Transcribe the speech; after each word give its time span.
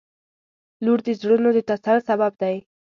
•لور 0.83 0.99
د 1.07 1.09
زړونو 1.21 1.49
د 1.55 1.59
تسل 1.69 1.97
سبب 2.09 2.31
دی. 2.41 2.55